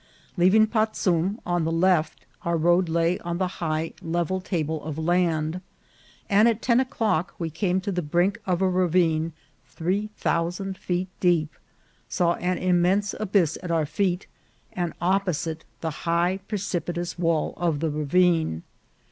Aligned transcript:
Leav 0.35 0.55
ing 0.55 0.65
Patzum 0.65 1.37
on 1.45 1.63
the 1.63 1.71
left, 1.71 2.25
our 2.41 2.57
road 2.57 2.89
lay 2.89 3.19
on 3.19 3.37
the 3.37 3.47
high, 3.61 3.93
level 4.01 4.41
table 4.41 4.83
of 4.83 4.97
land, 4.97 5.61
and 6.27 6.47
at 6.47 6.59
ten 6.59 6.79
o'clock 6.79 7.35
we 7.37 7.51
came 7.51 7.79
to 7.79 7.91
the 7.91 8.01
brink 8.01 8.41
of 8.47 8.63
a 8.63 8.67
ravine 8.67 9.31
three 9.67 10.09
thousand 10.17 10.75
feet 10.75 11.09
deep, 11.19 11.53
saw 12.09 12.33
an 12.37 12.57
immense 12.57 13.13
abyss 13.19 13.59
at 13.61 13.69
our 13.69 13.85
feet, 13.85 14.25
and 14.73 14.91
opposite, 14.99 15.65
the 15.81 15.91
high, 16.09 16.39
precipitous 16.47 17.19
wall 17.19 17.53
of 17.55 17.79
the 17.79 17.91
ravine. 17.91 18.63